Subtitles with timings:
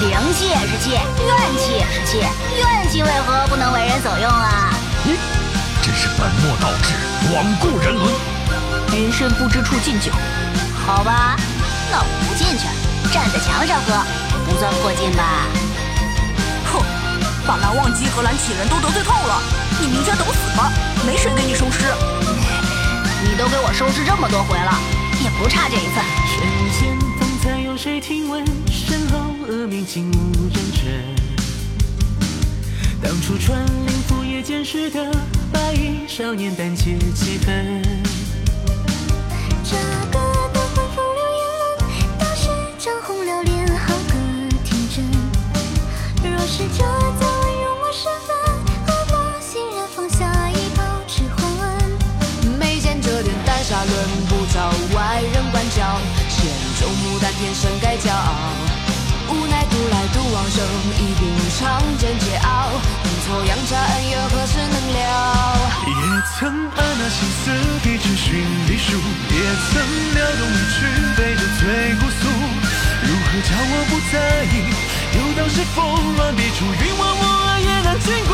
[0.00, 4.74] 灵气也是气，怨气也是气，怨气为何不能为人所用啊？
[5.04, 5.16] 你
[5.82, 6.92] 真是本末倒置，
[7.32, 8.12] 罔顾人伦。
[8.92, 10.12] 云深不知处敬酒。
[10.86, 11.36] 好吧，
[11.90, 12.66] 那我不进去，
[13.12, 14.04] 站在墙上喝，
[14.44, 15.46] 不算破禁吧？
[16.72, 16.82] 哼，
[17.46, 19.40] 把蓝忘机和蓝启人都得罪透了，
[19.80, 20.70] 你明天等死吧，
[21.06, 21.84] 没谁给你收尸。
[23.24, 24.78] 你都给我收拾这么多回了，
[25.24, 26.04] 也不差这一份。
[26.28, 26.46] 神
[26.78, 28.44] 仙方才有谁听闻？
[28.70, 30.14] 身后恶名竟无
[30.48, 31.04] 人知。
[33.00, 35.12] 当初穿林覆叶剑时的
[35.52, 37.80] 白衣少年，胆怯几分。
[39.62, 39.76] 这
[40.10, 40.18] 个
[40.52, 41.44] 的魂风流言，
[42.18, 44.14] 当时涨红了脸，好个
[44.64, 45.04] 天真。
[46.28, 48.34] 若是这早晚入梦时分，
[48.84, 52.58] 何妨欣然放下一包纸魂？
[52.58, 53.94] 眉间这点胆杀轮
[54.28, 58.65] 不着外人管教，仙中牡丹天生该骄傲。
[59.28, 60.62] 无奈独来独往生，
[60.98, 61.22] 一并
[61.58, 62.46] 尝尽桀骜。
[63.04, 64.98] 阴错阳差，恩怨何时能了？
[65.86, 65.92] 也
[66.38, 67.50] 曾按捺心思，
[67.88, 68.26] 一纸寻
[68.68, 68.96] 历书；
[69.30, 69.82] 也曾
[70.14, 70.76] 撩动一曲，
[71.16, 72.22] 背着最姑苏。
[73.02, 74.14] 如何叫我不在
[74.50, 74.54] 意？
[75.16, 75.76] 又当是风
[76.16, 77.24] 乱笔触，云忘我
[77.60, 78.32] 也难禁锢。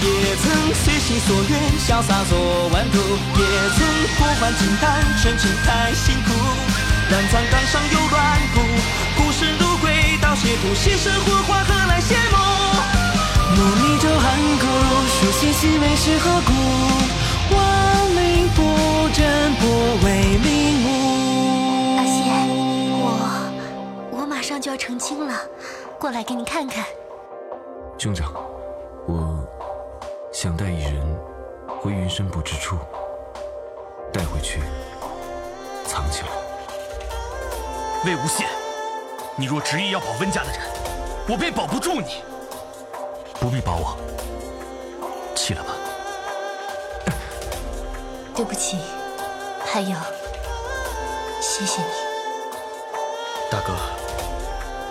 [0.00, 2.98] 也曾随心所愿，潇洒做顽徒；
[3.36, 3.42] 也
[3.74, 3.78] 曾
[4.16, 4.86] 破幻金丹，
[5.18, 6.30] 深情太辛苦。
[7.10, 7.97] 乱葬岗上有，
[10.68, 12.36] 到邪途，牺牲火花何来谢幕？
[13.56, 14.28] 莫逆舟寒
[16.18, 16.52] 何故？
[17.54, 17.56] 亡
[18.14, 19.62] 灵不战，不
[20.04, 20.06] 为
[20.38, 20.48] 名
[20.82, 20.86] 目。
[21.96, 22.16] 阿仙，
[23.00, 23.06] 我
[24.12, 25.34] 我马上就要成亲了，
[25.98, 26.84] 过来给你看看。
[27.96, 28.32] 兄长，
[29.06, 29.42] 我
[30.32, 30.94] 想带一人
[31.80, 32.76] 回云深不知处，
[34.12, 34.60] 带回去
[35.86, 36.28] 藏起来。
[38.04, 38.44] 魏无羡，
[39.40, 40.58] 你若执意要保温家的人，
[41.28, 42.24] 我便保不住你。
[43.38, 43.96] 不必保我，
[45.36, 45.70] 弃了吧。
[48.34, 48.78] 对不起，
[49.64, 49.96] 还有，
[51.40, 51.88] 谢谢你。
[53.48, 53.74] 大哥，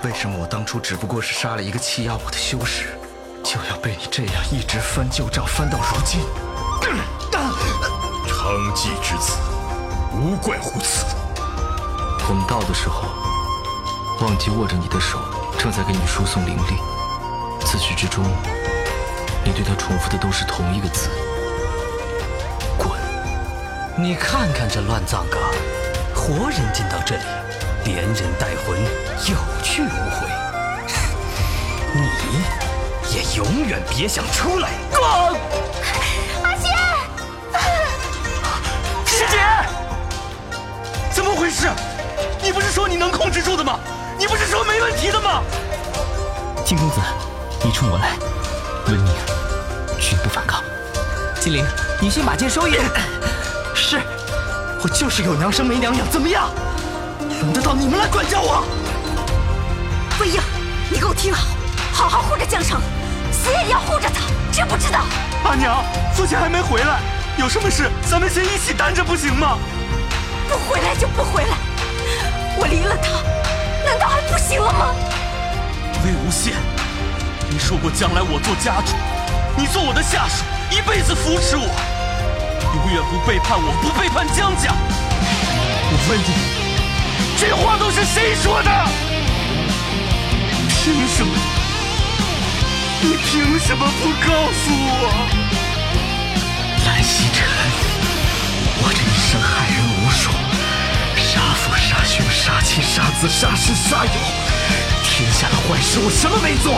[0.03, 2.97] 为什么我当初只不过是杀了一个欺压我的修士，
[3.43, 6.21] 就要被你这样一直翻旧账翻到如今？
[8.25, 9.33] 娼妓之子，
[10.13, 11.05] 无怪乎此。
[12.29, 13.09] 我们到的时候，
[14.19, 15.19] 忘记握着你的手，
[15.59, 16.73] 正在给你输送灵力。
[17.63, 18.23] 自始至终，
[19.43, 21.09] 你对他重复的都是同一个字：
[22.77, 22.89] 滚！
[23.95, 25.39] 你看看这乱葬岗，
[26.15, 27.23] 活人进到这里，
[27.85, 28.75] 连人带魂，
[29.29, 30.27] 有去无回。
[31.93, 32.43] 你
[33.15, 34.69] 也永远别想出来！
[34.91, 35.03] 滚
[36.43, 36.71] 阿仙，
[39.05, 39.37] 师姐，
[41.11, 41.69] 怎么回事？
[42.41, 43.79] 你不是说你能控制住的吗？
[46.67, 46.99] 金公子，
[47.63, 48.17] 你冲我来，
[48.87, 49.13] 温宁
[49.97, 50.61] 绝不反抗。
[51.39, 51.65] 金陵，
[52.01, 52.81] 你先把剑收也。
[53.73, 54.01] 是，
[54.83, 56.49] 我就是有娘生没娘养，怎么样？
[57.39, 58.65] 轮得到你们来管教我？
[60.19, 60.41] 魏婴，
[60.89, 61.39] 你给我听好，
[61.93, 62.81] 好好护着江城，
[63.31, 65.05] 死也要护着他，知不知道？
[65.45, 65.81] 阿娘，
[66.13, 66.99] 父亲还没回来，
[67.37, 69.57] 有什么事咱们先一起担着，不行吗？
[70.49, 71.55] 不回来就不回来，
[72.57, 73.09] 我离了他，
[73.89, 74.93] 难道还不行了吗？
[76.27, 76.51] 无羡，
[77.49, 78.91] 你说过将来我做家主，
[79.55, 81.63] 你做我的下属，一辈子扶持我，
[82.75, 84.75] 永远不背叛我，不背叛江家。
[85.89, 86.35] 我问你，
[87.39, 88.69] 这话都是谁说的？
[90.67, 91.31] 凭什么？
[92.99, 95.07] 你凭什么不告诉我？
[96.85, 97.47] 蓝曦臣，
[98.83, 100.35] 我这一生害人无数，
[101.15, 104.11] 杀父杀兄杀妻杀子杀师杀友，
[105.17, 106.77] 天下的坏事我什么没做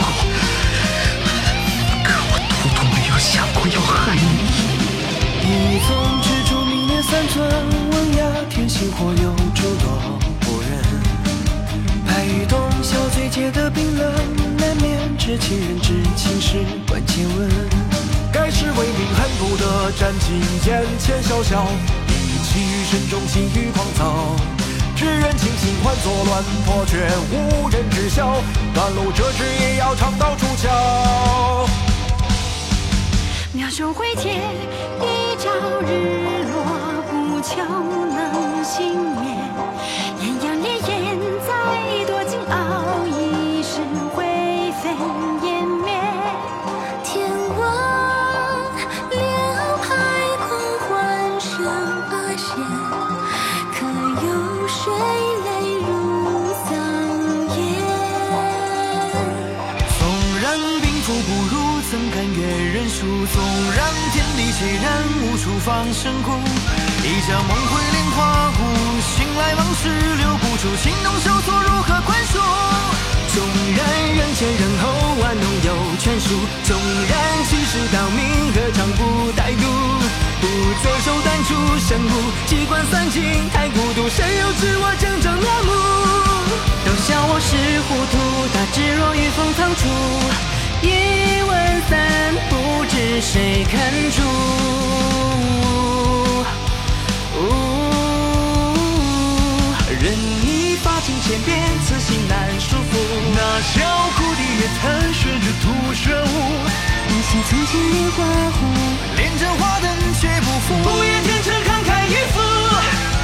[2.02, 4.24] 可我图图没有想过要害你。
[5.44, 5.92] 一封
[6.24, 7.44] 蜘蛛明月三寸，
[7.92, 9.92] 温雅天心火有诸多
[10.40, 10.72] 不忍。
[12.08, 14.10] 白玉洞小嘴结的冰冷，
[14.56, 17.46] 难免知情人知情事关键问。
[18.32, 21.68] 盖世为民恨不得斩尽眼前宵小，
[22.08, 24.34] 一气于身中心欲狂躁。
[24.96, 27.88] 只愿清醒换作乱破却无人
[28.20, 28.42] 知晓。
[28.74, 30.68] 半路折枝也要唱到出鞘。
[33.52, 34.36] 妙手回天，
[35.00, 35.50] 一朝
[35.80, 36.54] 日落，
[37.10, 39.24] 不求能幸免。
[40.20, 41.48] 炎阳烈焰再
[42.06, 43.80] 多惊傲，一时
[44.14, 44.24] 灰
[44.82, 44.90] 飞
[45.46, 45.88] 烟灭。
[47.02, 47.28] 天
[47.58, 47.60] 王
[49.10, 49.18] 两
[49.80, 49.86] 派
[50.46, 50.48] 狂
[50.86, 50.88] 欢
[51.40, 51.48] 声
[52.10, 52.48] 八仙，
[53.74, 53.78] 可
[54.26, 54.28] 有
[54.68, 54.78] 谁
[63.00, 63.80] 纵然
[64.12, 64.92] 天地孑然，
[65.24, 66.36] 无处放声哭。
[67.02, 72.36] 一朝梦回莲花坞，醒来往事留不住，情浓手错如何宽恕？
[73.32, 73.40] 纵
[73.74, 73.80] 然
[74.16, 74.84] 人前人后
[75.22, 76.28] 玩弄有权术，
[76.64, 76.76] 纵
[77.08, 77.16] 然
[77.48, 79.64] 欺世盗名何尝不歹毒？
[80.42, 80.46] 不
[80.82, 82.12] 择手段出生物，
[82.48, 85.72] 机关算尽太孤独，谁又知我真正面目？
[86.84, 87.56] 都笑我是
[87.88, 88.14] 糊涂，
[88.52, 89.88] 大智若愚封藏处，
[90.82, 92.34] 一问三
[101.30, 102.98] 发尽千遍，此心难束缚。
[103.34, 103.78] 那小
[104.16, 106.26] 窟地也残悬着吐血雾，
[107.08, 108.18] 一心从前莲花
[108.50, 108.58] 湖，
[109.16, 109.86] 连针花灯
[110.20, 110.74] 却不负。
[110.82, 112.40] 不言天成慷慨一赴，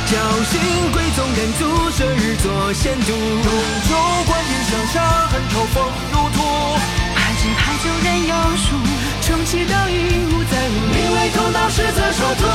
[0.07, 0.15] 侥
[0.47, 0.55] 幸
[0.93, 3.07] 贵宗人足，生日作仙都。
[3.07, 3.51] 东
[3.89, 5.77] 周观天上下，恨嘲讽
[6.13, 6.39] 如土。
[7.17, 8.67] 排尽排酒人有数，
[9.23, 10.75] 重启倒影无再无。
[10.95, 12.47] 名为头脑实则说图，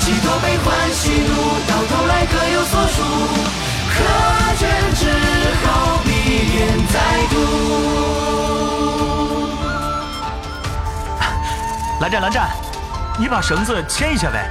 [0.00, 1.32] 几多悲欢喜怒，
[1.66, 3.00] 到头来各有所属。
[3.94, 3.98] 可
[4.58, 4.62] 卷
[4.94, 5.02] 之
[5.64, 5.66] 后，
[6.04, 6.08] 必
[6.56, 6.58] 言
[6.92, 6.94] 再
[7.30, 7.34] 读。
[12.00, 12.48] 蓝湛，蓝湛，
[13.18, 14.50] 你把绳子牵一下呗。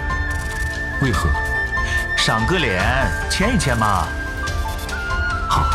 [1.01, 1.29] 为何？
[2.15, 2.81] 赏个脸，
[3.29, 4.07] 牵一牵嘛。
[5.49, 5.65] 好。